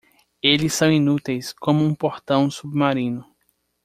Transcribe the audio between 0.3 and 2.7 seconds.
Eles são inúteis como um portão